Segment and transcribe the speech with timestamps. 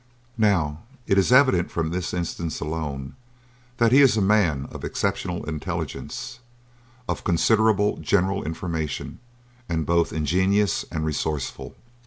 [0.39, 3.13] Now it is evident, from this instance alone,
[3.77, 6.39] that he is a man of exceptional intelligence,
[7.07, 9.19] of considerable general information,
[9.69, 11.75] and both ingenious and resourceful.